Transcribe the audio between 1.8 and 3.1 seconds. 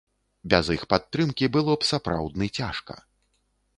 б сапраўдны цяжка.